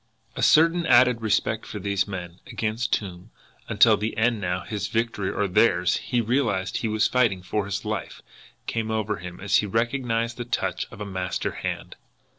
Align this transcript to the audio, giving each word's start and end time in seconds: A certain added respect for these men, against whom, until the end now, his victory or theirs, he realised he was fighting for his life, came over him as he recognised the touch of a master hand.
A 0.35 0.41
certain 0.41 0.83
added 0.87 1.21
respect 1.21 1.63
for 1.67 1.77
these 1.77 2.07
men, 2.07 2.39
against 2.47 2.95
whom, 2.95 3.29
until 3.69 3.95
the 3.97 4.17
end 4.17 4.41
now, 4.41 4.61
his 4.61 4.87
victory 4.87 5.29
or 5.29 5.47
theirs, 5.47 5.97
he 5.97 6.21
realised 6.21 6.77
he 6.77 6.87
was 6.87 7.07
fighting 7.07 7.43
for 7.43 7.65
his 7.65 7.85
life, 7.85 8.23
came 8.65 8.89
over 8.89 9.17
him 9.17 9.39
as 9.39 9.57
he 9.57 9.67
recognised 9.67 10.37
the 10.37 10.43
touch 10.45 10.87
of 10.89 11.01
a 11.01 11.05
master 11.05 11.51
hand. 11.51 11.97